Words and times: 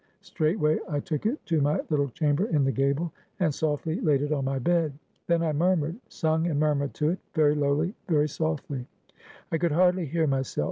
Straightway 0.21 0.79
I 0.89 0.99
took 0.99 1.27
it 1.27 1.45
to 1.45 1.61
my 1.61 1.79
little 1.91 2.09
chamber 2.09 2.47
in 2.47 2.63
the 2.63 2.71
gable, 2.71 3.13
and 3.39 3.53
softly 3.53 3.99
laid 4.01 4.23
it 4.23 4.31
on 4.33 4.45
my 4.45 4.57
bed. 4.57 4.93
Then 5.27 5.43
I 5.43 5.53
murmured; 5.53 5.95
sung 6.09 6.47
and 6.47 6.59
murmured 6.59 6.95
to 6.95 7.09
it; 7.09 7.19
very 7.35 7.53
lowly, 7.53 7.93
very 8.07 8.27
softly; 8.27 8.87
I 9.51 9.59
could 9.59 9.73
hardly 9.73 10.07
hear 10.07 10.25
myself. 10.25 10.59